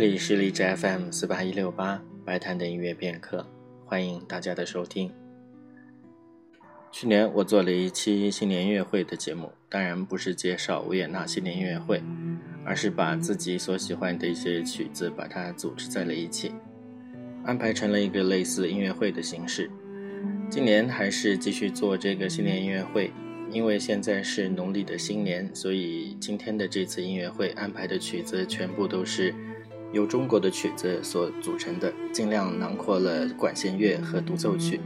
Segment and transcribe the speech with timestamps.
[0.00, 3.44] 这里是荔枝 FM 四八一六八白谈的音乐片刻，
[3.84, 5.10] 欢迎大家的收听。
[6.92, 12.00] 去年我做了一期新年音乐会的节目，当然不是介绍维也纳新年音乐会，
[12.64, 16.52] 而是把自己所喜欢的一些曲子把它组织在了一起，
[17.44, 19.68] 安排成了一个类似音乐会的形式。
[20.48, 23.10] 今年还是继续做这个新年音乐会，
[23.50, 29.34] 因为现在是农历的新年，所以今天的这次音乐会安排的曲子全部都是。
[29.92, 34.80] 由中国的曲子所组成的，尽量囊括了管弦乐和独奏曲。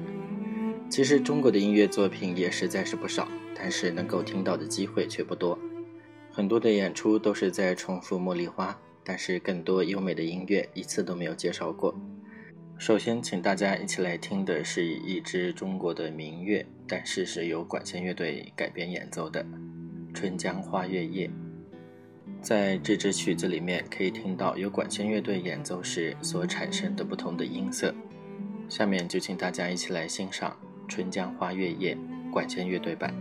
[0.89, 5.59] 其实中国的音乐作品也实在是不少，但是能够听到的机会却不多。
[6.31, 8.72] 很多的演出都是在重复《茉莉花》，
[9.03, 11.94] 但是更多优美的音乐一次都没有介绍过。
[12.78, 19.44] 首先，请大家一起来听的是一支中国的民乐，但是是由管弦乐队改编演奏的
[20.14, 21.28] 《春江花月夜》。
[22.43, 27.95] 在这支曲子里面可以听到由管弦乐队演奏时所产生的不同的音色。
[28.69, 30.57] 下面就请大家一起来欣赏
[30.89, 31.97] 春江花月夜
[32.33, 33.15] 管弦乐队版。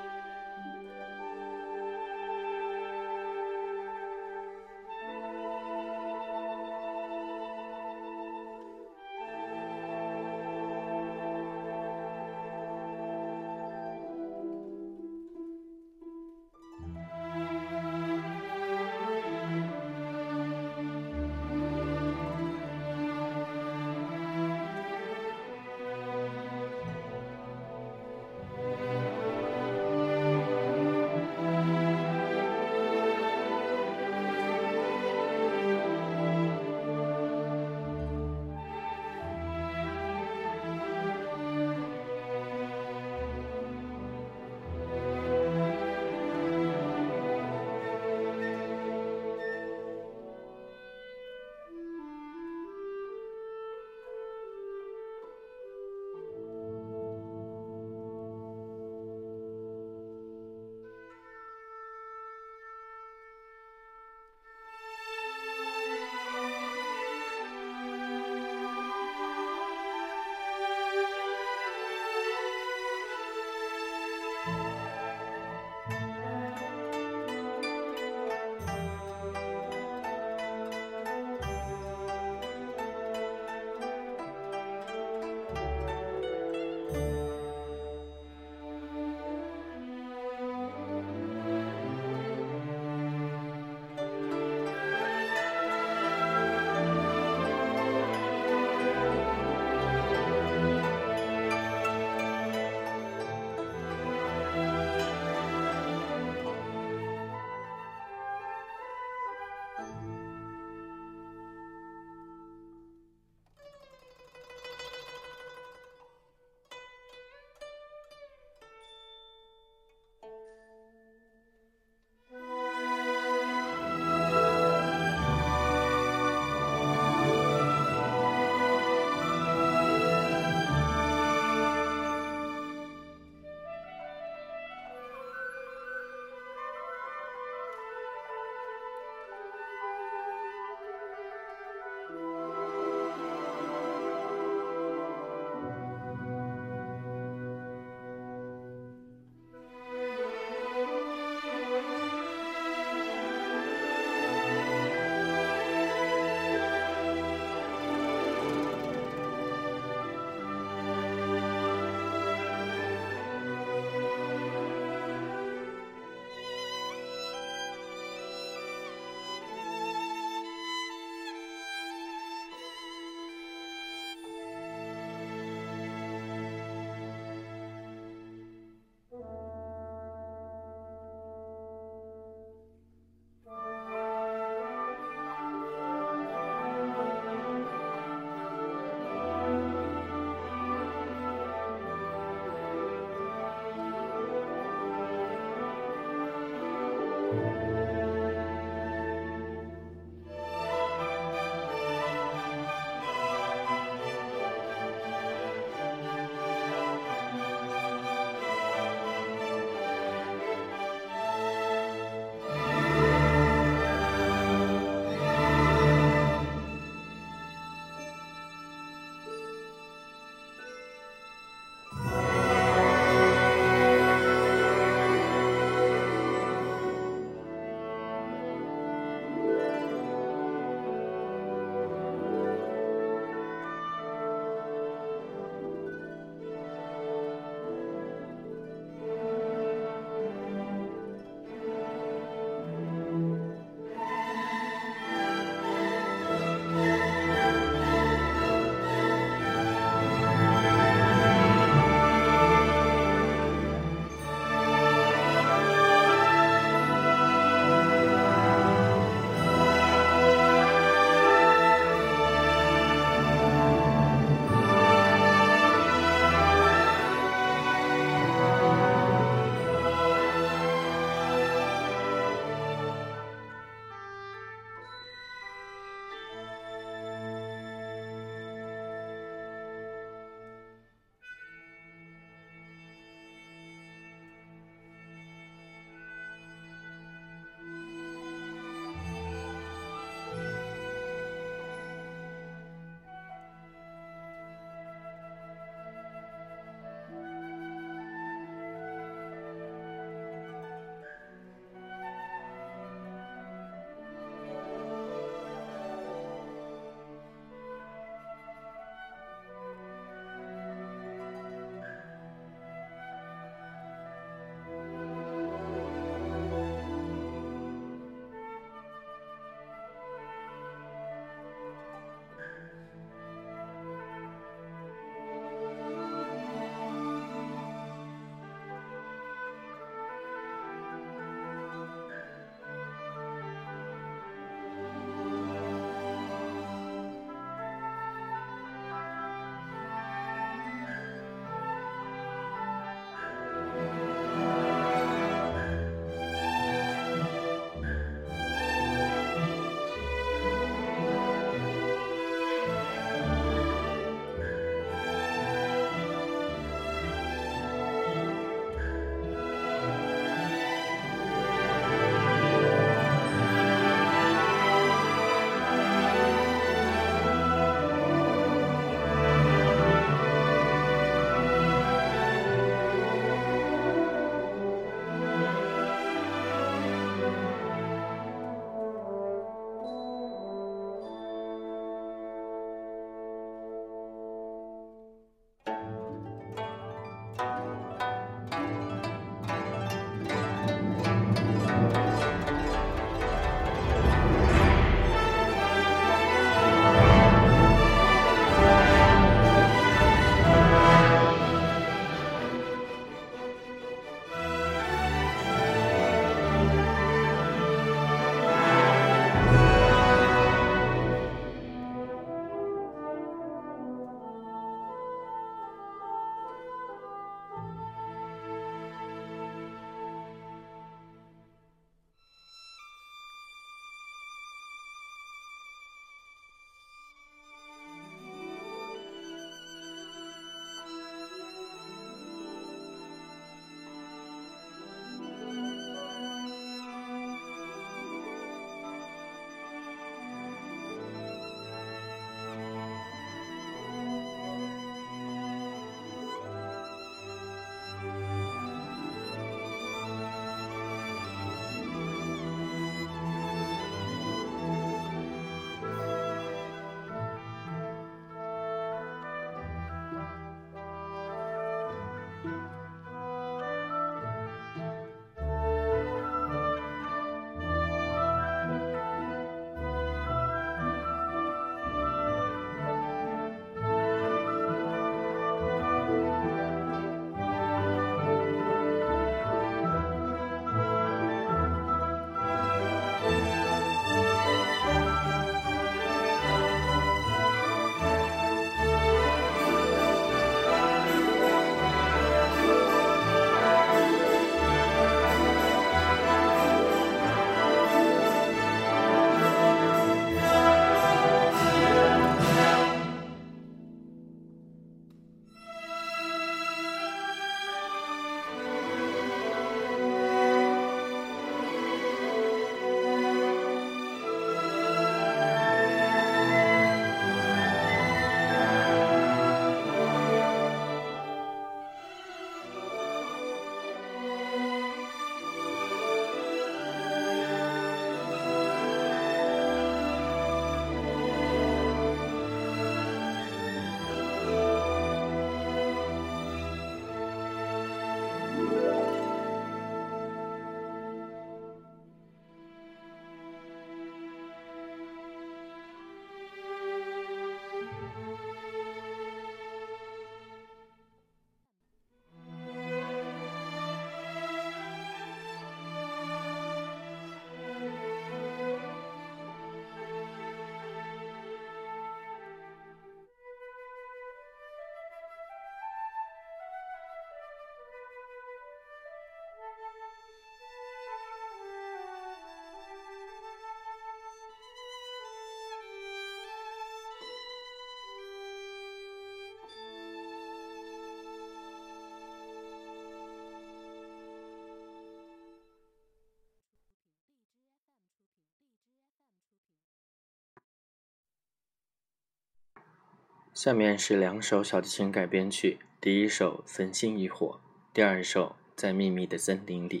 [593.54, 597.60] 下面是两首小提琴改编曲，第一首《焚心以火》，
[597.94, 600.00] 第二首《在秘密的森林里》。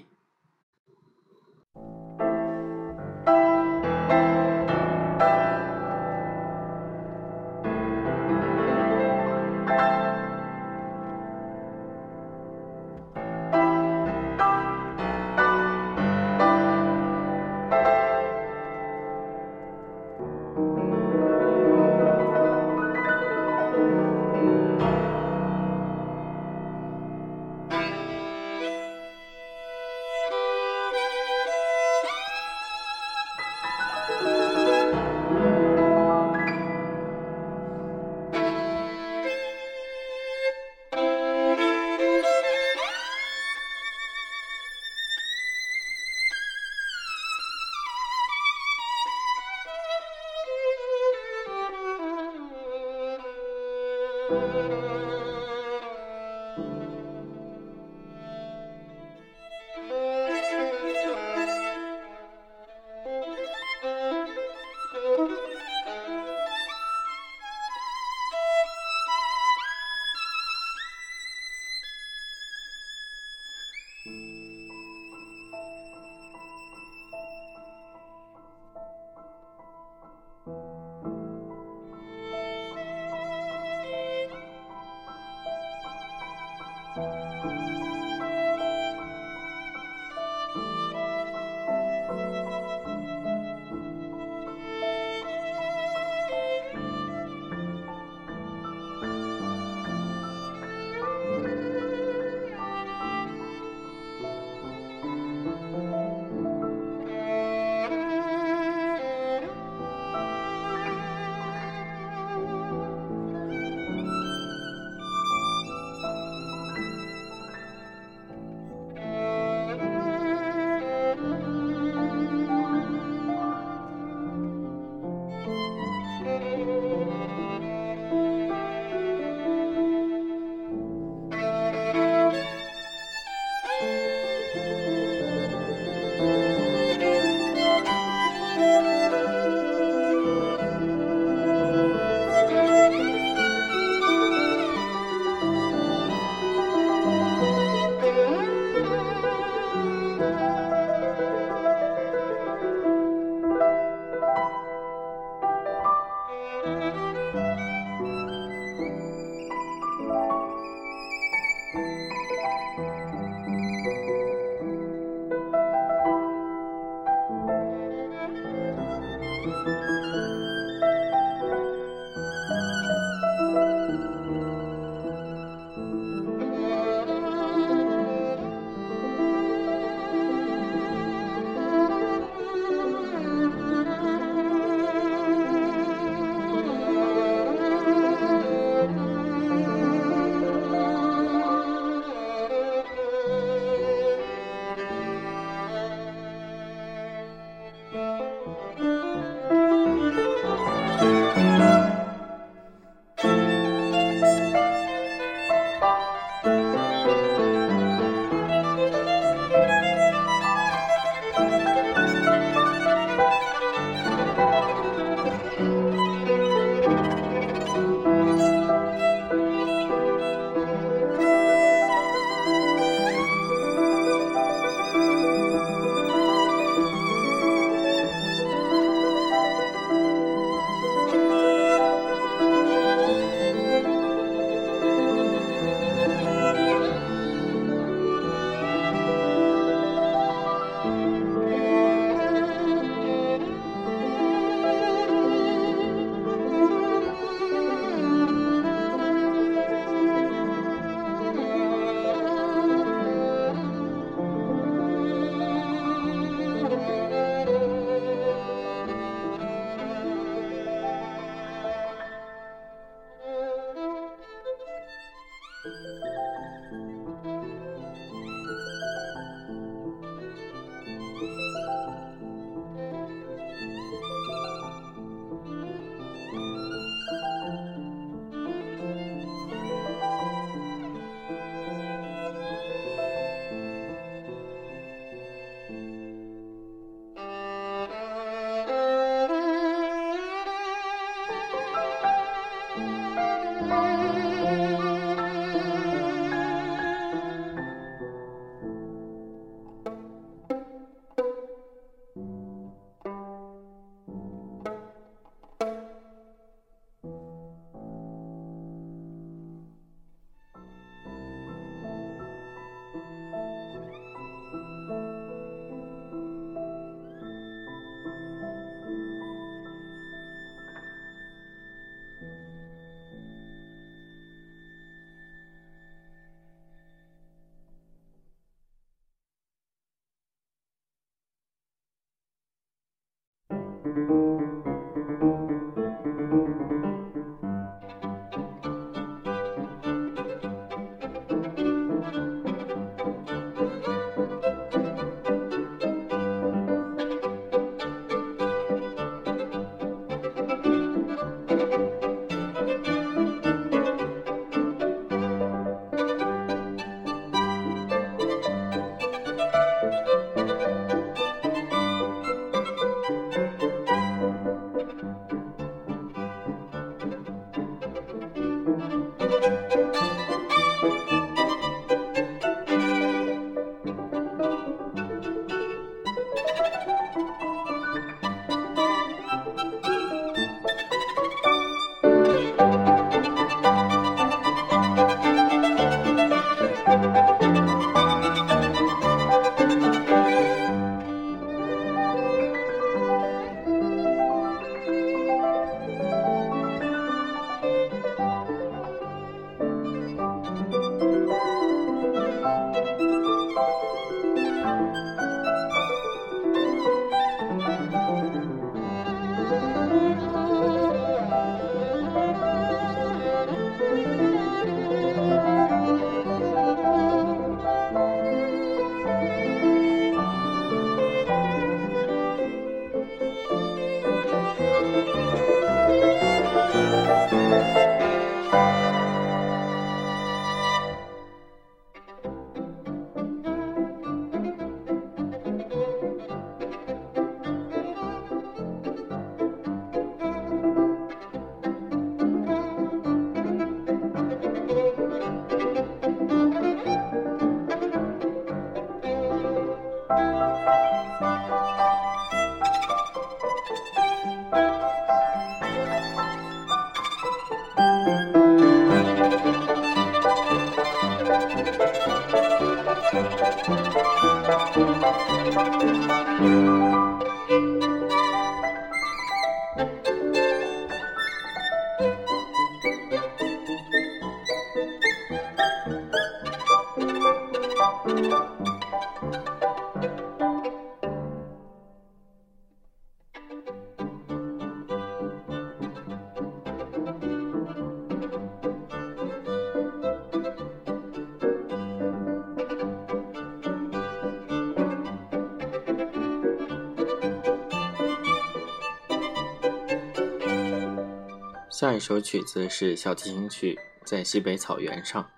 [501.94, 505.30] 这首曲子是小提琴曲，在西北草原上。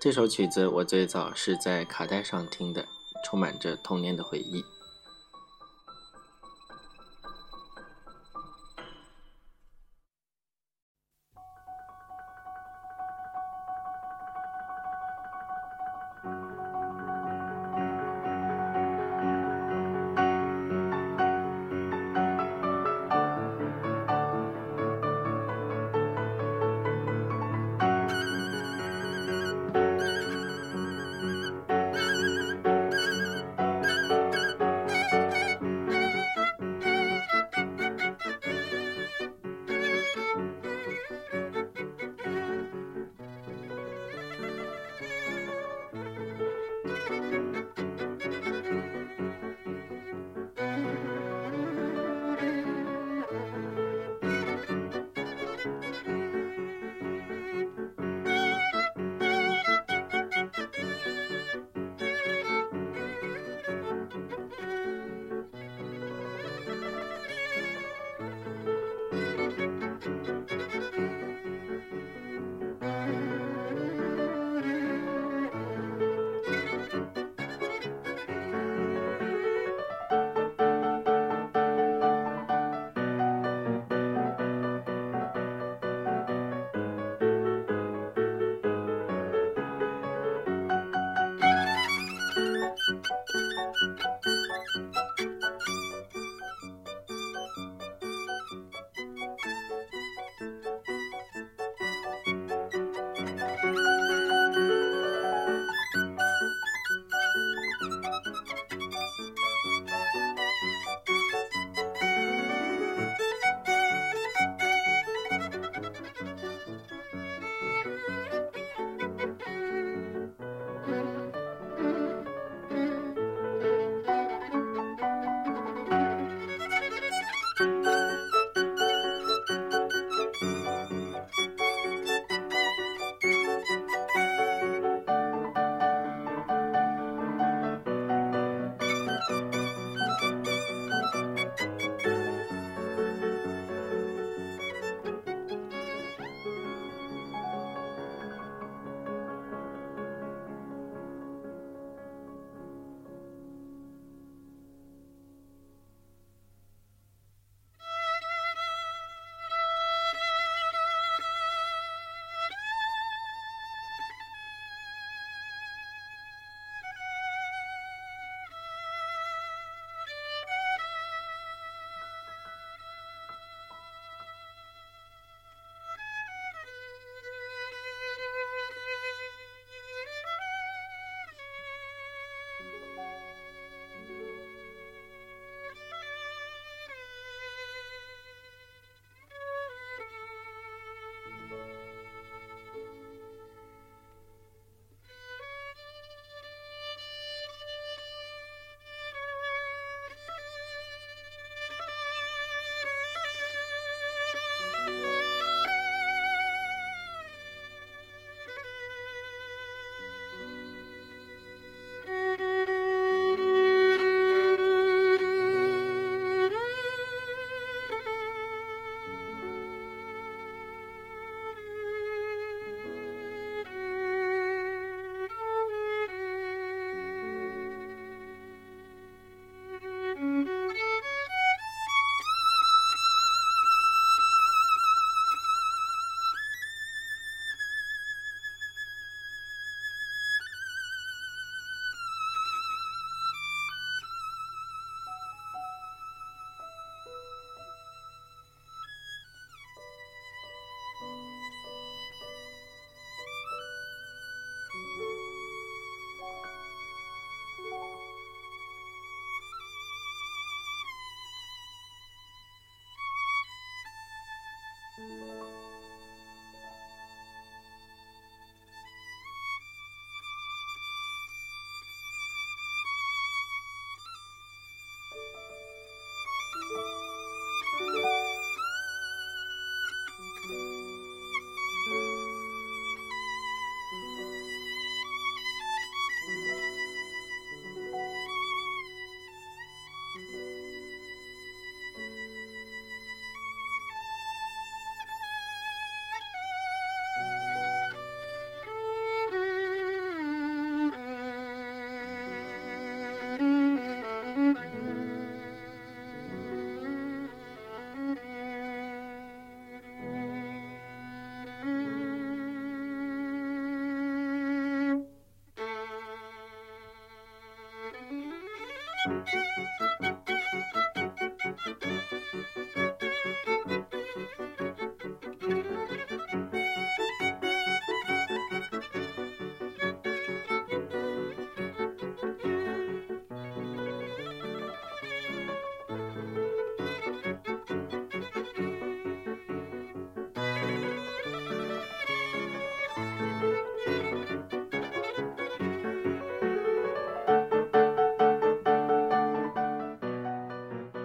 [0.00, 2.86] 这首曲子我最早是在卡带上听的，
[3.24, 4.64] 充满着童年的回忆。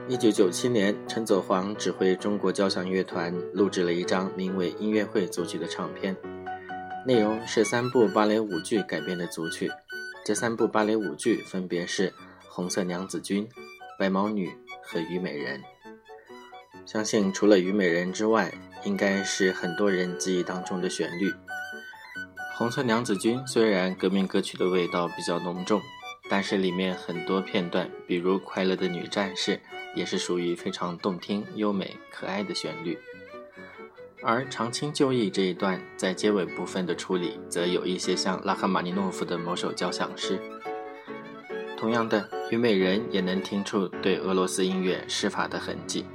[0.09, 6.15] 一九九七年，陈佐煌指挥中国交响乐团录制了一张名为《音乐会》组曲的唱片，
[7.05, 9.69] 内容是三部芭蕾舞剧改编的组曲。
[10.23, 12.09] 这三部芭蕾舞剧分别是
[12.47, 13.45] 《红色娘子军》
[13.99, 14.47] 《白毛女》
[14.81, 15.59] 和《虞美人》。
[16.85, 18.53] 相信除了《虞美人》之外，
[18.85, 21.31] 应该是很多人记忆当中的旋律。
[22.55, 25.81] 《红色娘子军》虽然革命歌曲的味道比较浓重，
[26.29, 29.57] 但是里面很多片段，比如《快乐的女战士》。
[29.97, 32.95] 也是属于非常动听、优美、可爱的旋律，
[34.21, 40.39] 而长青旧忆这一段在结尾部分的处理，则有一些像拉赫玛尼诺夫的某首交响诗。
[41.75, 46.05] 同样的，《虞美人》也能听出对俄罗斯音乐施法的痕迹。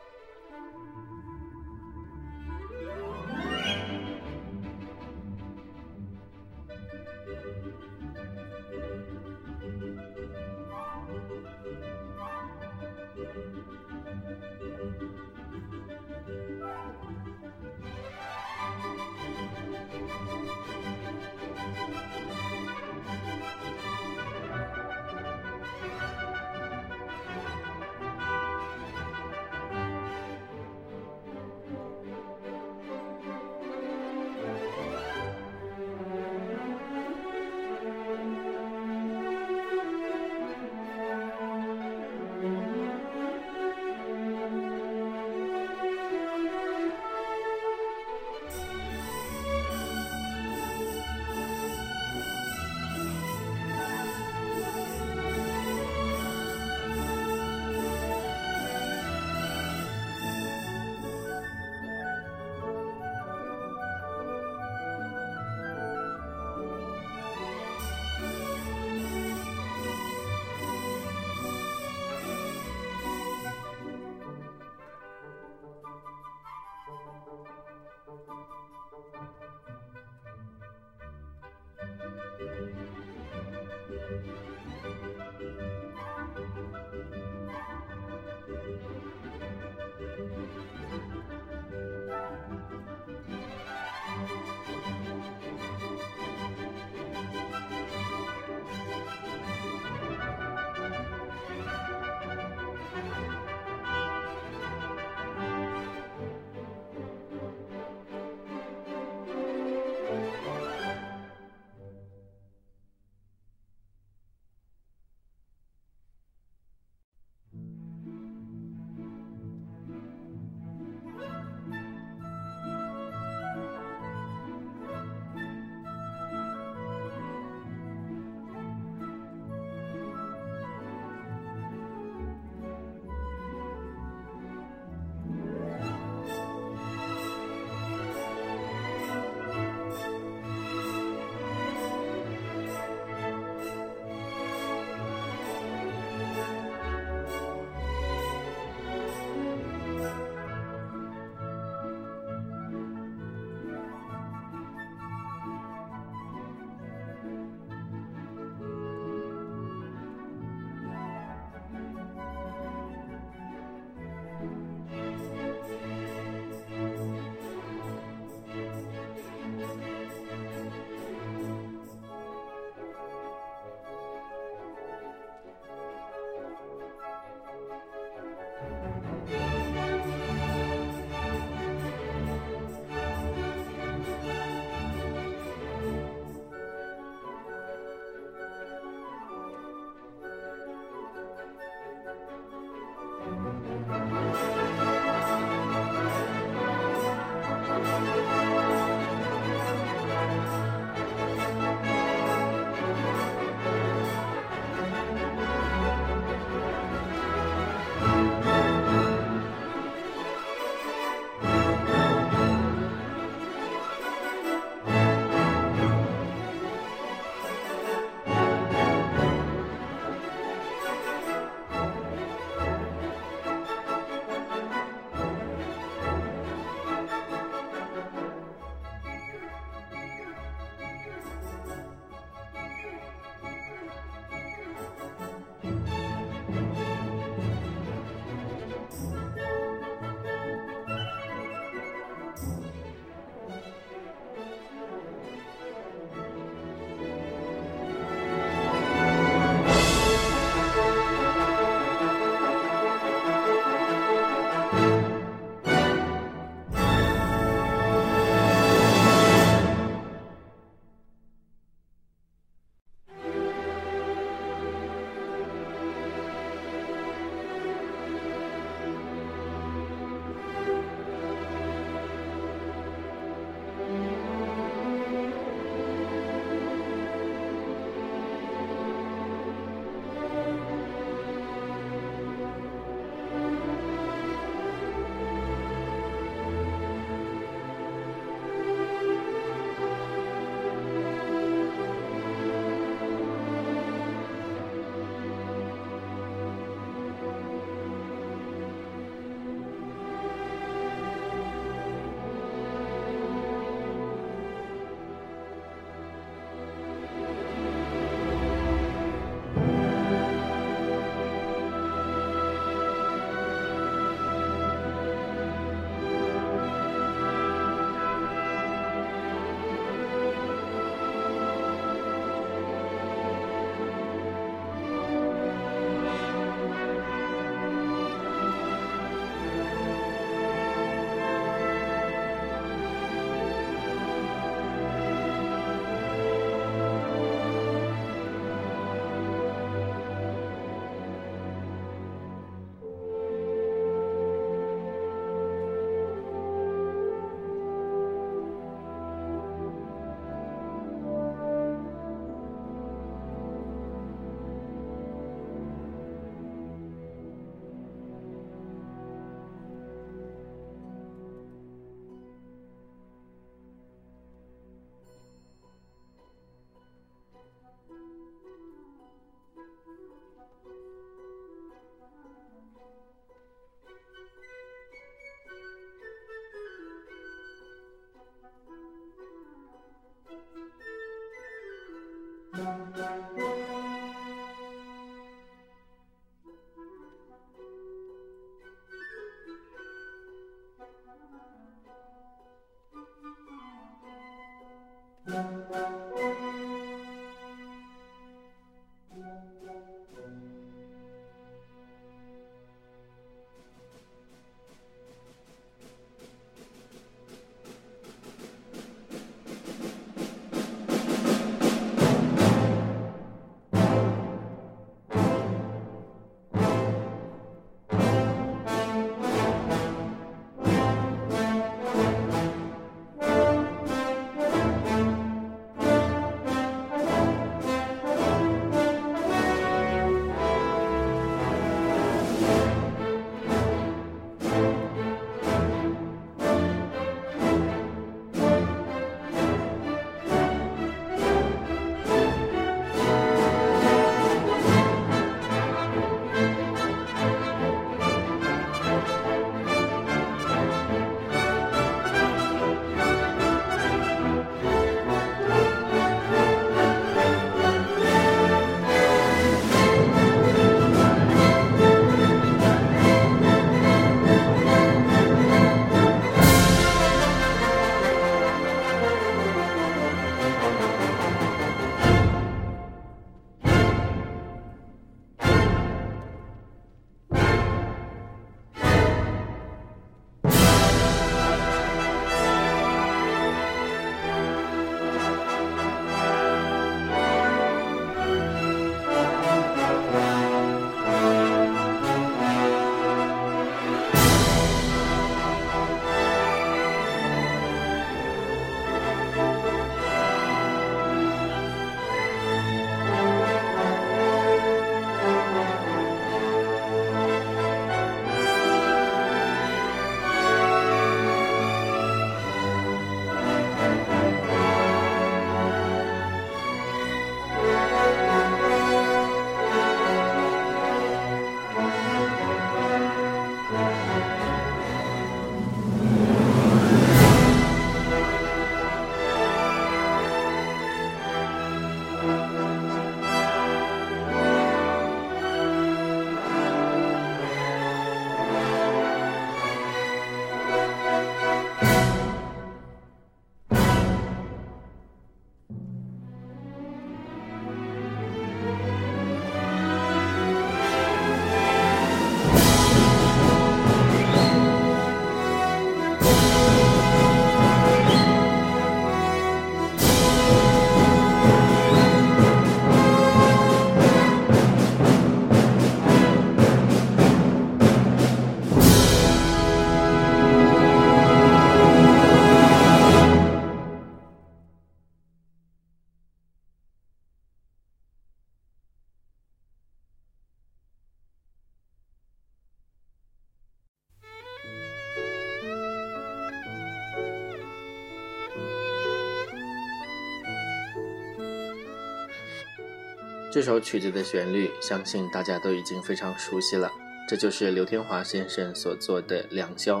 [593.54, 596.90] 这首曲子的旋律，相信大家都已经非常熟悉了。
[597.28, 600.00] 这就是刘天华先生所做的《良宵》，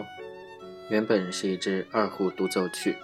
[0.90, 2.96] 原本是一支二胡独奏曲。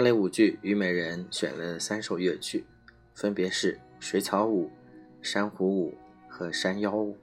[0.00, 2.64] 芭蕾舞剧《虞美人》选了三首乐曲，
[3.12, 4.70] 分别是水草舞、
[5.20, 5.94] 珊瑚舞
[6.26, 7.18] 和山腰舞。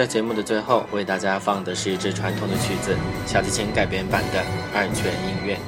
[0.00, 2.96] 在节目的最后，为大家放的是一支传统的曲子——
[3.28, 4.42] 小提琴改编版的
[4.74, 5.58] 二泉映月。